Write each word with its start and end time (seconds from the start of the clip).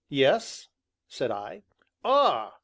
"Yes?" 0.09 0.67
said 1.07 1.29
I. 1.29 1.61
"Ah!" 2.03 2.55